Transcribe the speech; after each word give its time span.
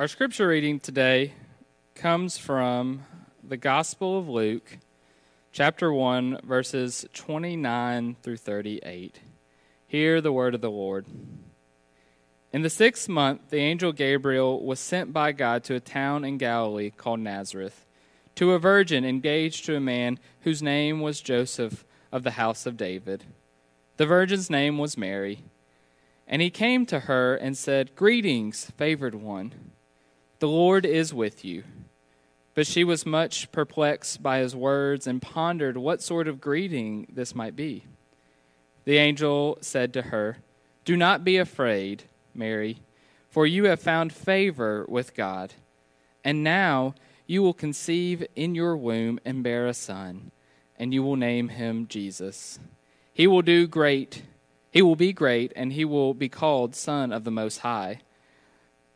Our 0.00 0.08
scripture 0.08 0.48
reading 0.48 0.80
today 0.80 1.34
comes 1.94 2.38
from 2.38 3.02
the 3.46 3.58
Gospel 3.58 4.18
of 4.18 4.30
Luke, 4.30 4.78
chapter 5.52 5.92
1, 5.92 6.40
verses 6.42 7.04
29 7.12 8.16
through 8.22 8.38
38. 8.38 9.20
Hear 9.86 10.22
the 10.22 10.32
word 10.32 10.54
of 10.54 10.62
the 10.62 10.70
Lord. 10.70 11.04
In 12.50 12.62
the 12.62 12.70
sixth 12.70 13.10
month, 13.10 13.50
the 13.50 13.58
angel 13.58 13.92
Gabriel 13.92 14.64
was 14.64 14.80
sent 14.80 15.12
by 15.12 15.32
God 15.32 15.64
to 15.64 15.74
a 15.74 15.80
town 15.80 16.24
in 16.24 16.38
Galilee 16.38 16.88
called 16.88 17.20
Nazareth, 17.20 17.84
to 18.36 18.52
a 18.52 18.58
virgin 18.58 19.04
engaged 19.04 19.66
to 19.66 19.76
a 19.76 19.80
man 19.80 20.18
whose 20.44 20.62
name 20.62 21.02
was 21.02 21.20
Joseph 21.20 21.84
of 22.10 22.22
the 22.22 22.30
house 22.40 22.64
of 22.64 22.78
David. 22.78 23.24
The 23.98 24.06
virgin's 24.06 24.48
name 24.48 24.78
was 24.78 24.96
Mary. 24.96 25.44
And 26.26 26.40
he 26.40 26.48
came 26.48 26.86
to 26.86 27.00
her 27.00 27.34
and 27.34 27.54
said, 27.54 27.94
Greetings, 27.94 28.72
favored 28.78 29.14
one. 29.14 29.72
The 30.40 30.48
Lord 30.48 30.86
is 30.86 31.14
with 31.14 31.44
you. 31.44 31.64
But 32.54 32.66
she 32.66 32.82
was 32.82 33.06
much 33.06 33.52
perplexed 33.52 34.22
by 34.22 34.38
his 34.38 34.56
words 34.56 35.06
and 35.06 35.22
pondered 35.22 35.76
what 35.76 36.02
sort 36.02 36.26
of 36.26 36.40
greeting 36.40 37.06
this 37.12 37.34
might 37.34 37.54
be. 37.54 37.84
The 38.84 38.96
angel 38.96 39.58
said 39.60 39.92
to 39.92 40.02
her, 40.02 40.38
Do 40.84 40.96
not 40.96 41.24
be 41.24 41.36
afraid, 41.36 42.04
Mary, 42.34 42.80
for 43.28 43.46
you 43.46 43.64
have 43.64 43.80
found 43.80 44.12
favor 44.12 44.86
with 44.88 45.14
God. 45.14 45.52
And 46.24 46.42
now 46.42 46.94
you 47.26 47.42
will 47.42 47.54
conceive 47.54 48.26
in 48.34 48.54
your 48.54 48.76
womb 48.76 49.20
and 49.24 49.42
bear 49.42 49.66
a 49.66 49.74
son, 49.74 50.32
and 50.78 50.92
you 50.92 51.02
will 51.02 51.16
name 51.16 51.48
him 51.48 51.86
Jesus. 51.86 52.58
He 53.12 53.26
will 53.26 53.42
do 53.42 53.66
great, 53.66 54.22
he 54.70 54.80
will 54.80 54.96
be 54.96 55.12
great, 55.12 55.52
and 55.54 55.74
he 55.74 55.84
will 55.84 56.14
be 56.14 56.28
called 56.28 56.74
Son 56.74 57.12
of 57.12 57.24
the 57.24 57.30
Most 57.30 57.58
High. 57.58 58.00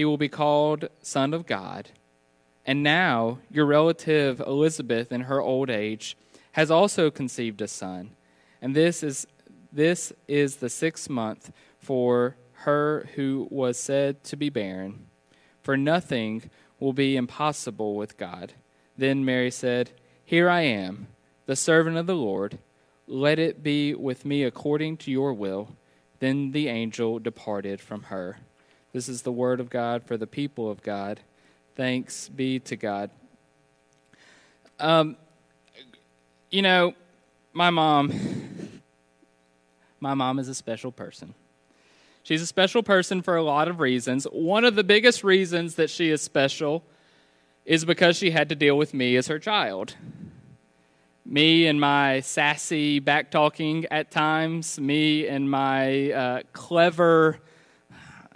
he 0.00 0.04
will 0.06 0.16
be 0.16 0.30
called 0.30 0.88
Son 1.02 1.34
of 1.34 1.44
God. 1.44 1.90
And 2.64 2.82
now 2.82 3.36
your 3.50 3.66
relative 3.66 4.40
Elizabeth, 4.40 5.12
in 5.12 5.20
her 5.22 5.42
old 5.42 5.68
age, 5.68 6.16
has 6.52 6.70
also 6.70 7.10
conceived 7.10 7.60
a 7.60 7.68
son. 7.68 8.12
And 8.62 8.74
this 8.74 9.02
is, 9.02 9.26
this 9.70 10.10
is 10.26 10.56
the 10.56 10.70
sixth 10.70 11.10
month 11.10 11.52
for 11.78 12.34
her 12.64 13.10
who 13.14 13.46
was 13.50 13.78
said 13.78 14.24
to 14.24 14.36
be 14.36 14.48
barren. 14.48 15.04
For 15.62 15.76
nothing 15.76 16.48
will 16.78 16.94
be 16.94 17.14
impossible 17.14 17.94
with 17.94 18.16
God. 18.16 18.54
Then 18.96 19.22
Mary 19.22 19.50
said, 19.50 19.90
Here 20.24 20.48
I 20.48 20.62
am, 20.62 21.08
the 21.44 21.56
servant 21.56 21.98
of 21.98 22.06
the 22.06 22.16
Lord. 22.16 22.58
Let 23.06 23.38
it 23.38 23.62
be 23.62 23.94
with 23.94 24.24
me 24.24 24.44
according 24.44 24.96
to 24.96 25.10
your 25.10 25.34
will. 25.34 25.76
Then 26.20 26.52
the 26.52 26.68
angel 26.68 27.18
departed 27.18 27.82
from 27.82 28.04
her. 28.04 28.38
This 28.92 29.08
is 29.08 29.22
the 29.22 29.30
word 29.30 29.60
of 29.60 29.70
God 29.70 30.02
for 30.02 30.16
the 30.16 30.26
people 30.26 30.68
of 30.68 30.82
God. 30.82 31.20
Thanks 31.76 32.28
be 32.28 32.58
to 32.60 32.76
God. 32.76 33.10
Um, 34.80 35.16
you 36.50 36.62
know, 36.62 36.94
my 37.52 37.70
mom, 37.70 38.12
my 40.00 40.14
mom 40.14 40.40
is 40.40 40.48
a 40.48 40.54
special 40.54 40.90
person. 40.90 41.34
She's 42.24 42.42
a 42.42 42.46
special 42.46 42.82
person 42.82 43.22
for 43.22 43.36
a 43.36 43.42
lot 43.42 43.68
of 43.68 43.78
reasons. 43.78 44.24
One 44.24 44.64
of 44.64 44.74
the 44.74 44.84
biggest 44.84 45.22
reasons 45.22 45.76
that 45.76 45.88
she 45.88 46.10
is 46.10 46.20
special 46.20 46.82
is 47.64 47.84
because 47.84 48.16
she 48.16 48.32
had 48.32 48.48
to 48.48 48.56
deal 48.56 48.76
with 48.76 48.92
me 48.92 49.14
as 49.16 49.28
her 49.28 49.38
child. 49.38 49.94
Me 51.24 51.66
and 51.68 51.80
my 51.80 52.18
sassy 52.20 52.98
back 52.98 53.30
talking 53.30 53.86
at 53.92 54.10
times, 54.10 54.80
me 54.80 55.28
and 55.28 55.48
my 55.48 56.10
uh, 56.10 56.42
clever 56.52 57.38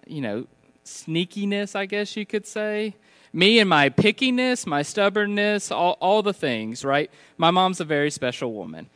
you 0.07 0.21
know, 0.21 0.47
sneakiness, 0.85 1.75
I 1.75 1.87
guess 1.87 2.17
you 2.17 2.27
could 2.27 2.47
say. 2.47 2.95
Me 3.33 3.59
and 3.59 3.69
my 3.69 3.91
pickiness, 3.91 4.67
my 4.67 4.83
stubbornness, 4.83 5.71
all, 5.71 5.97
all 6.01 6.23
the 6.23 6.33
things, 6.33 6.85
right? 6.85 7.11
My 7.37 7.51
mom's 7.51 7.81
a 7.81 7.85
very 7.85 8.11
special 8.11 8.53
woman. 8.53 8.89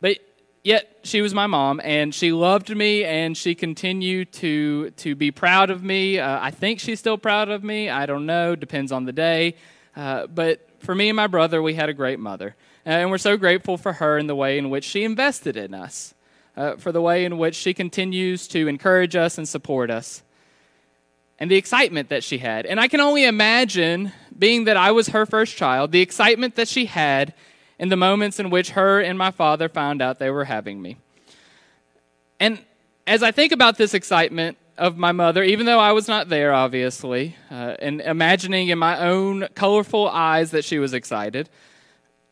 But 0.00 0.18
yet 0.62 1.00
she 1.02 1.20
was 1.20 1.32
my 1.32 1.46
mom 1.46 1.80
and 1.82 2.14
she 2.14 2.32
loved 2.32 2.74
me 2.74 3.04
and 3.04 3.36
she 3.36 3.54
continued 3.54 4.32
to 4.32 4.90
to 4.90 5.14
be 5.14 5.30
proud 5.30 5.70
of 5.70 5.82
me 5.82 6.18
uh, 6.18 6.38
i 6.42 6.50
think 6.50 6.78
she's 6.78 6.98
still 6.98 7.16
proud 7.16 7.48
of 7.48 7.64
me 7.64 7.88
i 7.88 8.04
don't 8.04 8.26
know 8.26 8.54
depends 8.54 8.92
on 8.92 9.06
the 9.06 9.12
day 9.12 9.54
uh, 9.96 10.26
but 10.26 10.68
for 10.80 10.94
me 10.94 11.08
and 11.08 11.16
my 11.16 11.26
brother 11.26 11.62
we 11.62 11.74
had 11.74 11.88
a 11.88 11.94
great 11.94 12.18
mother 12.18 12.54
and 12.84 13.10
we're 13.10 13.18
so 13.18 13.36
grateful 13.36 13.78
for 13.78 13.94
her 13.94 14.18
and 14.18 14.28
the 14.28 14.34
way 14.34 14.58
in 14.58 14.68
which 14.68 14.84
she 14.84 15.02
invested 15.02 15.56
in 15.56 15.72
us 15.72 16.14
uh, 16.60 16.76
for 16.76 16.92
the 16.92 17.00
way 17.00 17.24
in 17.24 17.38
which 17.38 17.54
she 17.54 17.72
continues 17.72 18.46
to 18.48 18.68
encourage 18.68 19.16
us 19.16 19.38
and 19.38 19.48
support 19.48 19.90
us, 19.90 20.22
and 21.38 21.50
the 21.50 21.56
excitement 21.56 22.10
that 22.10 22.22
she 22.22 22.36
had. 22.36 22.66
And 22.66 22.78
I 22.78 22.86
can 22.86 23.00
only 23.00 23.24
imagine, 23.24 24.12
being 24.38 24.64
that 24.64 24.76
I 24.76 24.90
was 24.92 25.08
her 25.08 25.24
first 25.24 25.56
child, 25.56 25.90
the 25.90 26.02
excitement 26.02 26.56
that 26.56 26.68
she 26.68 26.84
had 26.84 27.32
in 27.78 27.88
the 27.88 27.96
moments 27.96 28.38
in 28.38 28.50
which 28.50 28.70
her 28.72 29.00
and 29.00 29.16
my 29.16 29.30
father 29.30 29.70
found 29.70 30.02
out 30.02 30.18
they 30.18 30.30
were 30.30 30.44
having 30.44 30.82
me. 30.82 30.98
And 32.38 32.58
as 33.06 33.22
I 33.22 33.30
think 33.30 33.52
about 33.52 33.78
this 33.78 33.94
excitement 33.94 34.58
of 34.76 34.98
my 34.98 35.12
mother, 35.12 35.42
even 35.42 35.64
though 35.64 35.80
I 35.80 35.92
was 35.92 36.08
not 36.08 36.28
there, 36.28 36.52
obviously, 36.52 37.36
uh, 37.50 37.76
and 37.78 38.02
imagining 38.02 38.68
in 38.68 38.78
my 38.78 38.98
own 38.98 39.48
colorful 39.54 40.08
eyes 40.08 40.50
that 40.50 40.64
she 40.66 40.78
was 40.78 40.92
excited, 40.92 41.48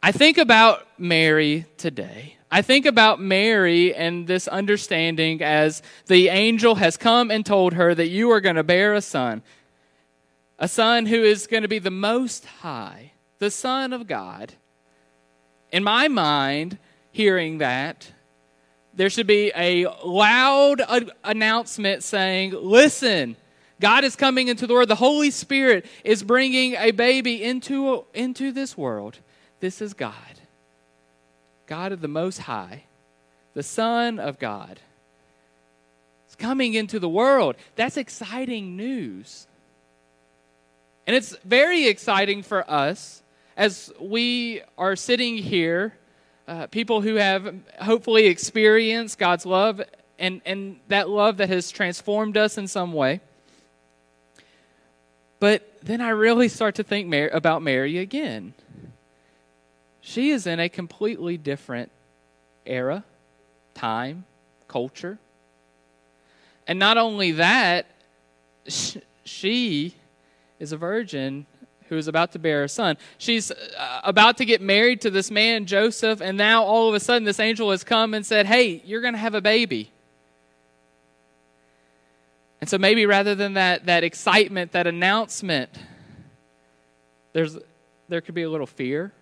I 0.03 0.13
think 0.13 0.37
about 0.37 0.87
Mary 0.99 1.65
today. 1.79 2.38
I 2.51 2.63
think 2.63 2.87
about 2.87 3.21
Mary 3.21 3.95
and 3.95 4.27
this 4.27 4.49
understanding 4.49 5.43
as 5.43 5.83
the 6.07 6.29
angel 6.29 6.77
has 6.77 6.97
come 6.97 7.31
and 7.31 7.45
told 7.45 7.75
her 7.75 7.95
that 7.95 8.09
you 8.09 8.31
are 8.31 8.41
going 8.41 8.57
to 8.57 8.63
bear 8.63 8.95
a 8.95 9.03
son, 9.03 9.43
a 10.59 10.69
son 10.69 11.07
who 11.07 11.23
is 11.23 11.47
going 11.47 11.63
to 11.63 11.69
be 11.69 11.79
the 11.79 11.91
most 11.91 12.47
high, 12.47 13.13
the 13.39 13.51
Son 13.51 13.93
of 13.93 14.07
God. 14.07 14.55
In 15.71 15.85
my 15.85 16.09
mind, 16.09 16.79
hearing 17.13 17.59
that, 17.59 18.13
there 18.95 19.11
should 19.11 19.27
be 19.27 19.53
a 19.55 19.87
loud 20.05 20.83
announcement 21.23 22.03
saying, 22.03 22.53
Listen, 22.53 23.37
God 23.81 24.03
is 24.05 24.17
coming 24.17 24.49
into 24.49 24.67
the 24.67 24.75
world. 24.75 24.89
The 24.89 24.97
Holy 24.97 25.31
Spirit 25.31 25.87
is 26.03 26.23
bringing 26.23 26.75
a 26.75 26.91
baby 26.91 27.45
into, 27.45 28.07
into 28.15 28.51
this 28.51 28.77
world. 28.77 29.19
This 29.61 29.81
is 29.81 29.95
God. 29.95 30.38
God 31.69 31.93
of 31.93 32.01
the 32.01 32.09
Most 32.09 32.39
High, 32.39 32.85
the 33.55 33.63
Son 33.63 34.19
of 34.19 34.39
God, 34.41 34.81
is 36.29 36.35
coming 36.35 36.75
into 36.75 36.99
the 36.99 37.09
world. 37.09 37.55
That's 37.77 37.97
exciting 37.97 38.77
news. 38.77 39.47
And 41.07 41.15
it's 41.15 41.37
very 41.45 41.87
exciting 41.87 42.43
for 42.43 42.69
us 42.69 43.23
as 43.57 43.93
we 44.01 44.63
are 44.77 44.97
sitting 44.97 45.37
here, 45.37 45.95
uh, 46.47 46.67
people 46.69 47.03
who 47.03 47.17
have 47.17 47.55
hopefully 47.81 48.27
experienced 48.27 49.19
God's 49.19 49.45
love 49.45 49.83
and, 50.19 50.41
and 50.47 50.81
that 50.89 51.09
love 51.09 51.37
that 51.37 51.49
has 51.49 51.71
transformed 51.71 52.37
us 52.37 52.59
in 52.59 52.67
some 52.67 52.93
way. 52.93 53.21
But 55.41 55.79
then 55.83 56.01
I 56.01 56.11
really 56.11 56.49
start 56.49 56.77
to 56.77 56.83
think 56.83 57.15
about 57.33 57.63
Mary 57.63 57.99
again. 57.99 58.55
She 60.09 60.31
is 60.31 60.47
in 60.47 60.59
a 60.59 60.71
completely 60.71 61.37
different 61.37 61.93
era, 62.65 63.05
time, 63.75 64.25
culture. 64.67 65.19
And 66.67 66.79
not 66.79 66.97
only 66.97 67.33
that, 67.33 67.85
she 69.25 69.95
is 70.59 70.73
a 70.73 70.79
virgin 70.79 71.45
who 71.91 71.99
is 71.99 72.09
about 72.09 72.33
to 72.33 72.39
bear 72.39 72.65
a 72.65 72.71
son. 72.71 72.97
She's 73.19 73.51
uh, 73.51 74.01
about 74.03 74.39
to 74.39 74.47
get 74.47 74.63
married 74.63 75.03
to 75.03 75.11
this 75.11 75.31
man, 75.31 75.67
Joseph, 75.67 76.23
and 76.23 76.39
now 76.39 76.63
all 76.63 76.89
of 76.89 76.95
a 76.95 77.01
sudden 77.01 77.25
this 77.25 77.39
angel 77.39 77.71
has 77.71 77.85
come 77.85 78.15
and 78.15 78.25
said, 78.25 78.47
Hey, 78.47 78.81
you're 78.87 79.03
going 79.03 79.13
to 79.13 79.19
have 79.19 79.35
a 79.35 79.43
baby. 79.43 79.93
And 82.63 82.71
so 82.71 82.79
maybe 82.79 83.05
rather 83.05 83.35
than 83.35 83.53
that, 83.55 83.85
that 83.85 84.05
excitement, 84.05 84.73
that 84.73 84.87
announcement, 84.87 85.69
there's, 87.35 87.59
there 88.09 88.23
could 88.23 88.35
be 88.35 88.45
a 88.45 88.51
little 88.51 88.67
fear 88.67 89.13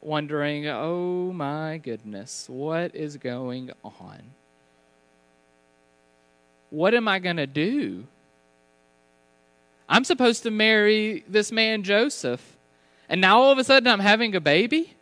wondering, 0.00 0.66
oh 0.66 1.32
my 1.32 1.78
goodness, 1.78 2.46
what 2.48 2.94
is 2.94 3.16
going 3.16 3.70
on? 3.84 4.22
What 6.70 6.94
am 6.94 7.08
I 7.08 7.18
going 7.18 7.36
to 7.36 7.46
do? 7.46 8.06
I'm 9.88 10.04
supposed 10.04 10.44
to 10.44 10.50
marry 10.50 11.24
this 11.28 11.50
man, 11.50 11.82
Joseph. 11.82 12.56
And 13.08 13.20
now 13.20 13.40
all 13.40 13.50
of 13.50 13.58
a 13.58 13.64
sudden 13.64 13.88
I'm 13.88 14.00
having 14.00 14.36
a 14.36 14.40
baby? 14.40 14.94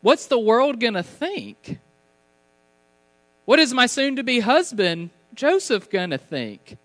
What's 0.00 0.26
the 0.26 0.38
world 0.38 0.78
going 0.78 0.94
to 0.94 1.02
think? 1.02 1.78
What 3.44 3.58
is 3.58 3.74
my 3.74 3.86
soon 3.86 4.16
to 4.16 4.22
be 4.22 4.40
husband, 4.40 5.10
Joseph, 5.34 5.90
going 5.90 6.10
to 6.10 6.18
think? 6.18 6.76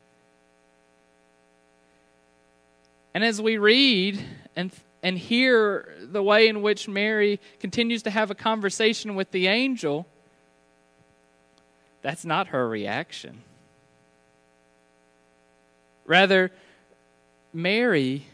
And 3.14 3.24
as 3.24 3.40
we 3.40 3.58
read 3.58 4.20
and, 4.56 4.72
and 5.04 5.18
hear 5.18 5.94
the 6.02 6.24
way 6.24 6.48
in 6.48 6.62
which 6.62 6.88
Mary 6.88 7.40
continues 7.60 8.04
to 8.04 8.10
have 8.10 8.32
a 8.32 8.36
conversation 8.36 9.16
with 9.16 9.30
the 9.32 9.48
angel, 9.48 10.08
that's 12.02 12.24
not 12.24 12.48
her 12.48 12.68
reaction. 12.68 13.42
Rather, 16.06 16.52
Mary, 17.54 18.26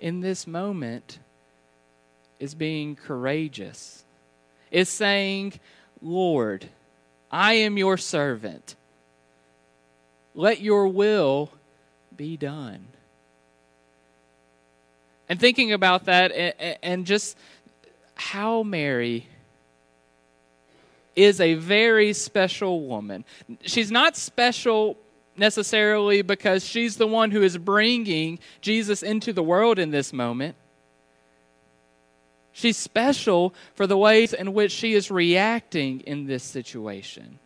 in 0.00 0.20
this 0.20 0.46
moment, 0.46 1.20
is 2.40 2.54
being 2.54 2.96
courageous, 2.96 4.04
is 4.72 4.88
saying, 4.88 5.52
Lord, 6.02 6.68
I 7.30 7.54
am 7.54 7.78
your 7.78 7.96
servant. 7.96 8.74
Let 10.34 10.60
your 10.60 10.88
will 10.88 11.50
be 12.16 12.36
done. 12.36 12.86
And 15.30 15.38
thinking 15.38 15.72
about 15.72 16.06
that 16.06 16.32
and 16.82 17.06
just 17.06 17.38
how 18.16 18.64
Mary 18.64 19.28
is 21.14 21.40
a 21.40 21.54
very 21.54 22.12
special 22.12 22.82
woman. 22.82 23.24
She's 23.62 23.92
not 23.92 24.16
special 24.16 24.96
necessarily 25.36 26.22
because 26.22 26.66
she's 26.66 26.96
the 26.96 27.06
one 27.06 27.30
who 27.30 27.44
is 27.44 27.56
bringing 27.58 28.40
Jesus 28.60 29.04
into 29.04 29.32
the 29.32 29.42
world 29.42 29.78
in 29.78 29.92
this 29.92 30.12
moment. 30.12 30.56
She's 32.50 32.76
special 32.76 33.54
for 33.76 33.86
the 33.86 33.96
ways 33.96 34.32
in 34.32 34.52
which 34.52 34.72
she 34.72 34.94
is 34.94 35.12
reacting 35.12 36.00
in 36.00 36.26
this 36.26 36.42
situation. 36.42 37.38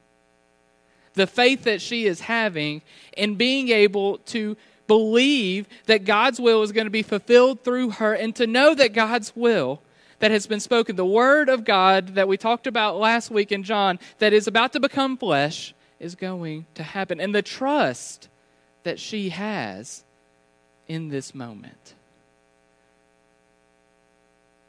The 1.12 1.26
faith 1.26 1.64
that 1.64 1.82
she 1.82 2.06
is 2.06 2.20
having 2.20 2.80
in 3.14 3.34
being 3.34 3.68
able 3.68 4.16
to 4.18 4.56
believe 4.86 5.66
that 5.86 6.04
God's 6.04 6.40
will 6.40 6.62
is 6.62 6.72
going 6.72 6.86
to 6.86 6.90
be 6.90 7.02
fulfilled 7.02 7.64
through 7.64 7.90
her 7.90 8.14
and 8.14 8.34
to 8.36 8.46
know 8.46 8.74
that 8.74 8.92
God's 8.92 9.34
will 9.34 9.80
that 10.20 10.30
has 10.30 10.46
been 10.46 10.60
spoken, 10.60 10.96
the 10.96 11.04
word 11.04 11.48
of 11.48 11.64
God 11.64 12.14
that 12.14 12.28
we 12.28 12.36
talked 12.36 12.66
about 12.66 12.96
last 12.96 13.30
week 13.30 13.52
in 13.52 13.62
John, 13.62 13.98
that 14.18 14.32
is 14.32 14.46
about 14.46 14.72
to 14.72 14.80
become 14.80 15.16
flesh, 15.16 15.74
is 16.00 16.14
going 16.14 16.66
to 16.74 16.82
happen. 16.82 17.20
And 17.20 17.34
the 17.34 17.42
trust 17.42 18.28
that 18.84 19.00
she 19.00 19.30
has 19.30 20.04
in 20.86 21.08
this 21.08 21.34
moment. 21.34 21.94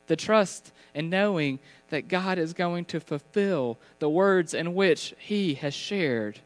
The 0.07 0.15
trust 0.15 0.71
and 0.93 1.09
knowing 1.09 1.59
that 1.89 2.07
God 2.07 2.37
is 2.37 2.53
going 2.53 2.85
to 2.85 2.99
fulfill 2.99 3.77
the 3.99 4.09
words 4.09 4.53
in 4.53 4.73
which 4.73 5.13
He 5.17 5.55
has 5.55 5.73
shared 5.73 6.39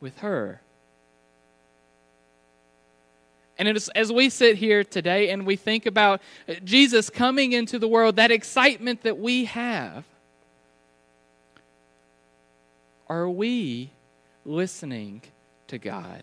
with 0.00 0.18
her. 0.18 0.60
And 3.68 3.78
as 3.94 4.12
we 4.12 4.28
sit 4.28 4.56
here 4.56 4.82
today 4.82 5.30
and 5.30 5.46
we 5.46 5.56
think 5.56 5.86
about 5.86 6.20
Jesus 6.64 7.08
coming 7.10 7.52
into 7.52 7.78
the 7.78 7.86
world, 7.86 8.16
that 8.16 8.32
excitement 8.32 9.02
that 9.02 9.18
we 9.18 9.44
have, 9.44 10.04
are 13.08 13.28
we 13.28 13.90
listening 14.44 15.22
to 15.68 15.78
God? 15.78 16.22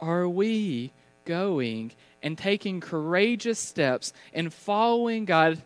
Are 0.00 0.28
we 0.28 0.90
going 1.24 1.92
and 2.22 2.36
taking 2.36 2.80
courageous 2.80 3.60
steps 3.60 4.12
and 4.34 4.52
following 4.52 5.26
God 5.26 5.62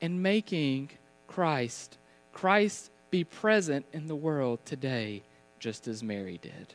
and 0.00 0.22
making 0.22 0.90
Christ, 1.26 1.98
Christ 2.32 2.90
be 3.10 3.24
present 3.24 3.84
in 3.92 4.06
the 4.06 4.16
world 4.16 4.60
today, 4.64 5.22
just 5.58 5.86
as 5.86 6.02
Mary 6.02 6.38
did? 6.40 6.74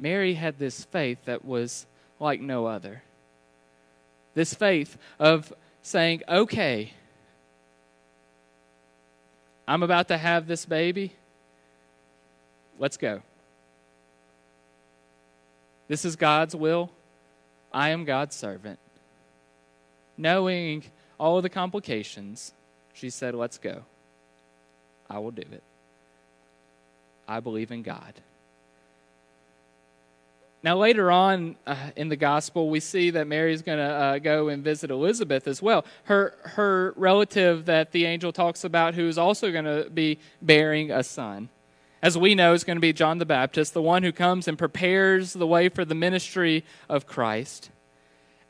Mary 0.00 0.34
had 0.34 0.58
this 0.58 0.84
faith 0.84 1.18
that 1.26 1.44
was 1.44 1.86
like 2.18 2.40
no 2.40 2.66
other. 2.66 3.02
This 4.34 4.54
faith 4.54 4.96
of 5.18 5.52
saying, 5.82 6.22
okay, 6.28 6.92
I'm 9.68 9.82
about 9.82 10.08
to 10.08 10.18
have 10.18 10.46
this 10.46 10.64
baby. 10.64 11.12
Let's 12.78 12.96
go. 12.96 13.22
This 15.86 16.04
is 16.04 16.16
God's 16.16 16.56
will. 16.56 16.90
I 17.72 17.90
am 17.90 18.04
God's 18.04 18.34
servant. 18.34 18.78
Knowing 20.16 20.84
all 21.18 21.36
of 21.36 21.42
the 21.42 21.48
complications, 21.48 22.52
she 22.94 23.10
said, 23.10 23.34
Let's 23.34 23.58
go. 23.58 23.82
I 25.08 25.18
will 25.18 25.30
do 25.30 25.42
it. 25.42 25.62
I 27.28 27.40
believe 27.40 27.70
in 27.70 27.82
God. 27.82 28.14
Now, 30.62 30.76
later 30.76 31.10
on 31.10 31.56
uh, 31.66 31.90
in 31.96 32.10
the 32.10 32.16
gospel, 32.16 32.68
we 32.68 32.80
see 32.80 33.10
that 33.10 33.26
Mary's 33.26 33.62
going 33.62 33.78
to 33.78 33.84
uh, 33.84 34.18
go 34.18 34.48
and 34.48 34.62
visit 34.62 34.90
Elizabeth 34.90 35.46
as 35.46 35.62
well. 35.62 35.86
Her, 36.04 36.34
her 36.42 36.92
relative 36.96 37.64
that 37.64 37.92
the 37.92 38.04
angel 38.04 38.30
talks 38.30 38.62
about, 38.62 38.94
who 38.94 39.08
is 39.08 39.16
also 39.16 39.50
going 39.50 39.64
to 39.64 39.88
be 39.88 40.18
bearing 40.42 40.90
a 40.90 41.02
son. 41.02 41.48
As 42.02 42.18
we 42.18 42.34
know, 42.34 42.52
is 42.52 42.64
going 42.64 42.76
to 42.76 42.80
be 42.80 42.92
John 42.92 43.18
the 43.18 43.26
Baptist, 43.26 43.72
the 43.72 43.80
one 43.80 44.02
who 44.02 44.12
comes 44.12 44.48
and 44.48 44.58
prepares 44.58 45.32
the 45.32 45.46
way 45.46 45.70
for 45.70 45.84
the 45.84 45.94
ministry 45.94 46.64
of 46.90 47.06
Christ. 47.06 47.70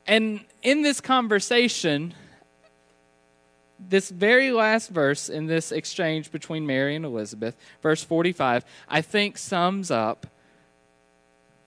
And 0.05 0.41
in 0.63 0.83
this 0.83 1.01
conversation, 1.01 2.15
this 3.79 4.11
very 4.11 4.51
last 4.51 4.91
verse 4.91 5.29
in 5.29 5.47
this 5.47 5.71
exchange 5.71 6.33
between 6.33 6.67
Mary 6.67 6.97
and 6.97 7.05
Elizabeth, 7.05 7.57
verse 7.83 8.03
45, 8.03 8.65
I 8.89 9.01
think 9.01 9.39
sums 9.39 9.93
up 9.93 10.27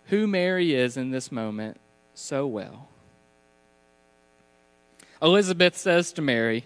who 0.07 0.27
Mary 0.27 0.73
is 0.73 0.97
in 0.97 1.11
this 1.11 1.31
moment 1.31 1.79
so 2.13 2.45
well. 2.45 2.87
Elizabeth 5.21 5.77
says 5.77 6.11
to 6.13 6.21
Mary, 6.21 6.65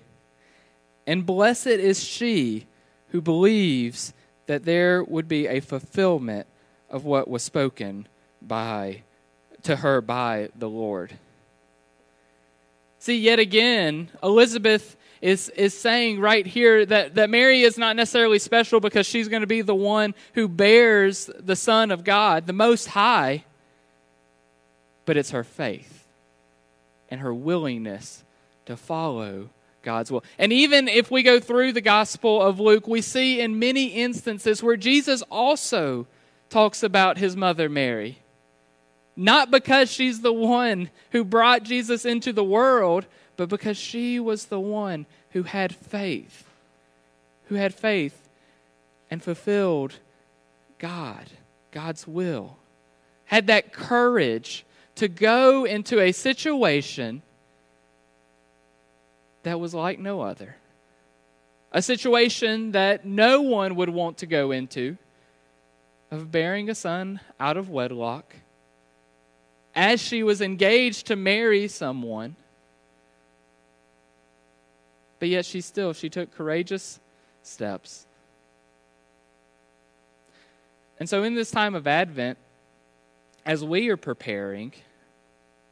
And 1.06 1.26
blessed 1.26 1.68
is 1.68 2.04
she 2.04 2.66
who 3.10 3.22
believes 3.22 4.14
that 4.48 4.66
there 4.66 5.04
would 5.04 5.28
be 5.28 5.48
a 5.48 5.60
fulfillment 5.60 6.48
of 6.90 7.06
what 7.06 7.28
was 7.28 7.44
spoken 7.44 8.08
by 8.42 9.04
to 9.64 9.78
her 9.78 10.02
by 10.02 10.50
the 10.58 10.70
Lord. 10.70 11.14
See, 13.00 13.18
yet 13.18 13.40
again, 13.40 14.10
Elizabeth 14.24 14.96
is, 15.22 15.50
is 15.50 15.78
saying 15.78 16.20
right 16.20 16.46
here 16.46 16.86
that, 16.86 17.16
that 17.16 17.30
Mary 17.30 17.62
is 17.62 17.78
not 17.78 17.96
necessarily 17.96 18.40
special 18.40 18.80
because 18.80 19.06
she's 19.06 19.28
going 19.28 19.42
to 19.42 19.48
be 19.48 19.62
the 19.62 19.76
one 19.76 20.14
who 20.34 20.48
bears 20.48 21.30
the 21.40 21.56
Son 21.56 21.92
of 21.92 22.04
God, 22.04 22.48
the 22.48 22.54
Most 22.54 22.88
High, 22.88 23.44
but 25.06 25.18
it's 25.18 25.32
her 25.32 25.44
faith 25.44 26.06
and 27.10 27.22
her 27.22 27.34
willingness 27.34 28.24
to 28.66 28.78
follow 28.78 29.50
God's 29.82 30.12
will. 30.12 30.24
And 30.38 30.52
even 30.52 30.88
if 30.88 31.10
we 31.10 31.24
go 31.24 31.40
through 31.40 31.72
the 31.72 31.82
Gospel 31.82 32.42
of 32.42 32.60
Luke, 32.60 32.88
we 32.88 33.02
see 33.02 33.40
in 33.40 33.58
many 33.58 33.88
instances 33.88 34.62
where 34.62 34.78
Jesus 34.78 35.22
also 35.32 36.08
talks 36.50 36.84
about 36.84 37.18
his 37.18 37.36
mother 37.36 37.70
Mary. 37.70 38.20
Not 39.16 39.50
because 39.50 39.92
she's 39.92 40.22
the 40.22 40.34
one 40.34 40.90
who 41.12 41.24
brought 41.24 41.64
Jesus 41.64 42.06
into 42.06 42.32
the 42.32 42.44
world, 42.44 43.06
but 43.38 43.50
because 43.50 43.78
she 43.78 44.20
was 44.20 44.46
the 44.46 44.60
one 44.60 45.06
who 45.32 45.44
had 45.44 45.74
faith, 45.74 46.46
who 47.46 47.56
had 47.56 47.74
faith 47.74 48.28
and 49.10 49.24
fulfilled 49.24 49.94
God, 50.80 51.30
God's 51.72 52.08
will, 52.08 52.58
had 53.26 53.48
that 53.48 53.72
courage 53.72 54.66
to 54.96 55.08
go 55.08 55.66
into 55.66 56.00
a 56.00 56.12
situation 56.12 57.22
that 59.44 59.60
was 59.60 59.74
like 59.74 60.00
no 60.00 60.22
other. 60.22 60.56
A 61.72 61.82
situation 61.82 62.72
that 62.72 63.06
no 63.06 63.42
one 63.42 63.76
would 63.76 63.90
want 63.90 64.18
to 64.20 64.26
go 64.26 64.52
into 64.52 64.98
of 66.10 66.32
bearing 66.32 66.70
a 66.70 66.76
son 66.76 67.20
out 67.40 67.58
of 67.58 67.70
wedlock 67.70 68.36
as 69.76 70.02
she 70.02 70.24
was 70.24 70.42
engaged 70.42 71.06
to 71.08 71.16
marry 71.16 71.68
someone 71.68 72.36
but 75.20 75.30
yet 75.30 75.46
she 75.46 75.62
still 75.62 75.94
she 75.94 76.10
took 76.10 76.32
courageous 76.36 77.00
steps. 77.44 78.06
And 81.00 81.08
so 81.08 81.24
in 81.24 81.36
this 81.36 81.52
time 81.52 81.76
of 81.76 81.88
Advent, 81.88 82.38
as 83.46 83.64
we 83.64 83.90
are 83.90 83.98
preparing, 83.98 84.74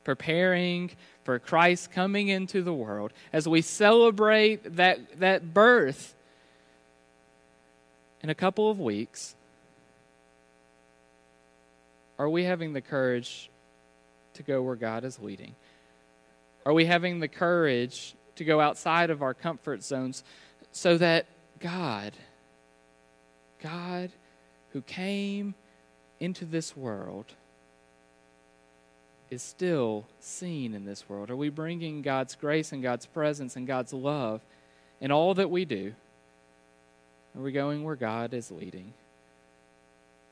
preparing 0.03 0.91
for 1.23 1.39
Christ 1.39 1.91
coming 1.91 2.27
into 2.27 2.61
the 2.61 2.73
world, 2.73 3.11
as 3.33 3.47
we 3.47 3.61
celebrate 3.61 4.75
that, 4.75 5.19
that 5.19 5.53
birth 5.53 6.15
in 8.21 8.29
a 8.29 8.35
couple 8.35 8.69
of 8.69 8.79
weeks, 8.79 9.35
are 12.17 12.29
we 12.29 12.43
having 12.43 12.73
the 12.73 12.81
courage 12.81 13.49
to 14.35 14.43
go 14.43 14.61
where 14.61 14.75
God 14.75 15.03
is 15.03 15.19
leading? 15.19 15.55
Are 16.65 16.73
we 16.73 16.85
having 16.85 17.19
the 17.19 17.27
courage 17.27 18.15
to 18.35 18.43
go 18.43 18.59
outside 18.59 19.09
of 19.09 19.21
our 19.21 19.33
comfort 19.33 19.83
zones 19.83 20.23
so 20.71 20.97
that 20.97 21.25
God, 21.59 22.13
God 23.61 24.11
who 24.73 24.81
came 24.81 25.55
into 26.19 26.45
this 26.45 26.75
world, 26.75 27.25
is 29.29 29.41
still 29.41 30.05
seen 30.19 30.73
in 30.73 30.85
this 30.85 31.07
world? 31.09 31.29
Are 31.29 31.35
we 31.35 31.49
bringing 31.49 32.01
God's 32.01 32.35
grace 32.35 32.71
and 32.71 32.83
God's 32.83 33.05
presence 33.05 33.55
and 33.55 33.65
God's 33.65 33.93
love 33.93 34.41
in 35.01 35.11
all 35.11 35.33
that 35.33 35.49
we 35.49 35.65
do? 35.65 35.93
Are 37.35 37.41
we 37.41 37.51
going 37.51 37.83
where 37.83 37.95
God 37.95 38.33
is 38.33 38.51
leading? 38.51 38.93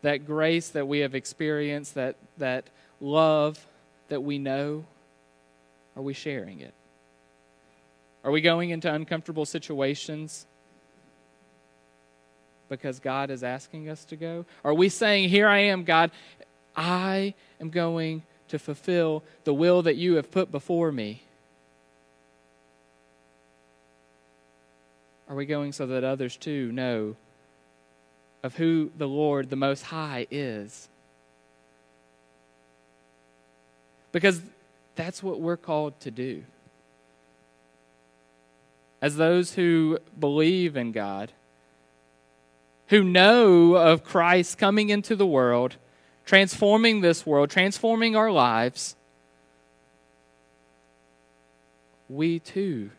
That 0.04 0.26
grace 0.26 0.70
that 0.70 0.88
we 0.88 1.00
have 1.00 1.16
experienced, 1.16 1.96
that, 1.96 2.16
that 2.38 2.66
love 3.02 3.66
that 4.10 4.22
we 4.22 4.38
know, 4.38 4.86
are 5.96 6.04
we 6.04 6.14
sharing 6.14 6.60
it? 6.60 6.74
Are 8.24 8.32
we 8.32 8.42
going 8.42 8.70
into 8.70 8.92
uncomfortable 8.92 9.46
situations 9.46 10.46
because 12.70 13.00
God 13.00 13.30
is 13.30 13.44
asking 13.44 13.90
us 13.90 14.06
to 14.06 14.16
go? 14.16 14.46
Are 14.64 14.74
we 14.74 14.90
saying, 14.90 15.30
Here 15.30 15.48
I 15.48 15.60
am, 15.60 15.84
God, 15.84 16.12
I 16.76 17.34
am 17.60 17.70
going 17.70 18.24
to 18.48 18.60
fulfill 18.60 19.24
the 19.44 19.54
will 19.54 19.82
that 19.82 19.96
you 19.96 20.16
have 20.16 20.32
put 20.32 20.52
before 20.52 20.92
me? 20.92 21.24
Are 25.28 25.36
we 25.36 25.46
going 25.46 25.72
so 25.72 25.88
that 25.88 26.04
others 26.04 26.38
too 26.38 26.72
know 26.72 27.16
of 28.44 28.56
who 28.56 28.92
the 28.98 29.08
Lord, 29.08 29.50
the 29.50 29.56
Most 29.56 29.84
High, 29.84 30.28
is? 30.30 30.88
Because 34.12 34.42
that's 34.96 35.24
what 35.24 35.40
we're 35.42 35.58
called 35.58 36.00
to 36.02 36.12
do. 36.12 36.44
As 39.04 39.18
those 39.18 39.56
who 39.56 40.00
believe 40.18 40.78
in 40.78 40.94
God, 40.94 41.34
who 42.88 43.04
know 43.04 43.76
of 43.76 44.06
Christ 44.06 44.58
coming 44.58 44.88
into 44.88 45.14
the 45.18 45.28
world, 45.28 45.76
transforming 46.26 47.02
this 47.02 47.26
world, 47.26 47.50
transforming 47.50 48.16
our 48.16 48.32
lives, 48.32 48.96
we 52.08 52.40
too 52.40 52.92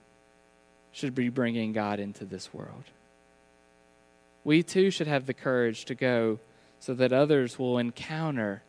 should 0.93 1.15
be 1.15 1.31
bringing 1.31 1.73
God 1.73 1.99
into 1.99 2.27
this 2.27 2.53
world. 2.53 2.85
We 4.45 4.63
too 4.63 4.91
should 4.91 5.07
have 5.07 5.25
the 5.25 5.33
courage 5.33 5.87
to 5.87 5.95
go 5.95 6.39
so 6.81 6.93
that 6.93 7.15
others 7.15 7.59
will 7.59 7.79
encounter 7.79 8.63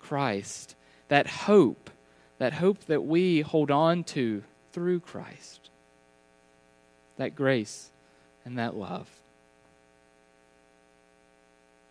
Christ, 0.00 0.74
that 1.08 1.26
hope 1.26 1.90
that 2.38 2.54
hope 2.54 2.86
that 2.86 3.04
we 3.04 3.40
hold 3.40 3.70
on 3.70 4.04
to 4.04 4.42
through 4.72 5.00
Christ, 5.00 5.68
that 7.18 7.36
grace 7.36 7.90
and 8.44 8.58
that 8.58 8.74
love. 8.74 9.06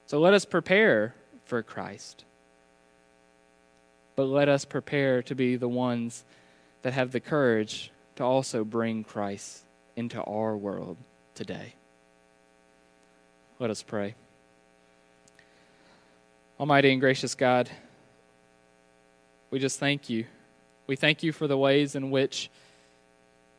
So 0.08 0.20
let 0.20 0.34
us 0.34 0.46
prepare 0.46 1.14
for 1.46 1.62
Christ, 1.62 2.26
but 4.16 4.26
let 4.26 4.50
us 4.50 4.66
prepare 4.66 5.22
to 5.24 5.36
be 5.36 5.56
the 5.56 5.68
ones 5.68 6.24
that 6.82 6.94
have 6.94 7.12
the 7.12 7.20
courage 7.20 7.92
to 8.16 8.24
also 8.24 8.64
bring 8.64 9.04
Christ 9.04 9.64
into 9.96 10.22
our 10.24 10.58
world 10.58 10.98
today. 11.36 11.76
Let 13.60 13.70
us 13.70 13.84
pray. 13.84 14.16
Almighty 16.60 16.92
and 16.92 17.00
gracious 17.00 17.36
God, 17.36 17.70
we 19.52 19.60
just 19.60 19.80
thank 19.80 20.10
you 20.10 20.26
we 20.88 20.96
thank 20.96 21.22
you 21.22 21.34
for 21.34 21.48
the 21.48 21.58
ways 21.58 21.96
in 21.96 22.10
which 22.10 22.50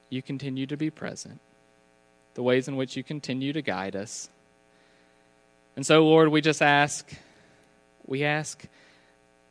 you 0.09 0.23
continue 0.23 0.67
to 0.67 0.77
be 0.77 0.91
present, 0.91 1.41
the 2.39 2.45
ways 2.45 2.69
in 2.69 2.77
which 2.77 2.97
you 2.97 3.03
continue 3.03 3.53
to 3.53 3.61
guide 3.61 3.97
us. 3.97 4.31
And 5.75 5.85
so, 5.85 6.05
Lord, 6.05 6.29
we 6.29 6.41
just 6.41 6.63
ask, 6.63 7.13
we 8.07 8.23
ask 8.23 8.65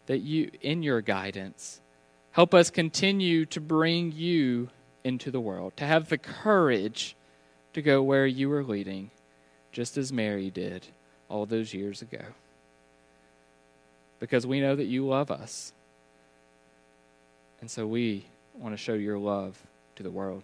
that 0.06 0.20
you, 0.20 0.52
in 0.62 0.84
your 0.84 1.02
guidance, 1.02 1.82
help 2.32 2.54
us 2.54 2.70
continue 2.70 3.46
to 3.48 3.60
bring 3.60 4.14
you 4.14 4.70
into 5.04 5.32
the 5.32 5.42
world, 5.42 5.76
to 5.76 5.86
have 5.86 6.08
the 6.08 6.18
courage 6.18 7.18
to 7.74 7.82
go 7.82 8.02
where 8.02 8.26
you 8.26 8.50
are 8.54 8.64
leading, 8.64 9.12
just 9.74 9.98
as 9.98 10.14
Mary 10.14 10.50
did 10.50 10.88
all 11.28 11.46
those 11.46 11.74
years 11.74 12.02
ago. 12.02 12.24
Because 14.22 14.48
we 14.48 14.62
know 14.62 14.78
that 14.78 14.86
you 14.86 15.06
love 15.06 15.30
us 15.30 15.74
and 17.60 17.70
so 17.70 17.86
we 17.86 18.26
want 18.54 18.72
to 18.72 18.78
show 18.78 18.94
your 18.94 19.18
love 19.18 19.62
to 19.98 20.04
the 20.04 20.10
world. 20.10 20.44